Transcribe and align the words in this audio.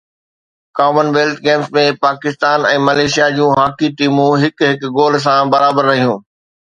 ڪمن 0.77 1.07
wealth 1.15 1.37
Games 1.47 1.67
۾ 1.77 1.83
Pakistan 2.05 2.67
۽ 2.71 2.81
Malaysia 2.87 3.27
جون 3.37 3.51
hockey 3.61 3.93
ٽيمون 4.01 4.33
هڪ 4.47 4.71
هڪ 4.71 4.91
گول 4.97 5.23
سان 5.27 5.53
برابر 5.55 5.89
رهيون 5.93 6.19